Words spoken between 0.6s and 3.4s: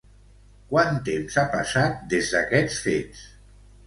Quant temps ha passat des d'aquests fets?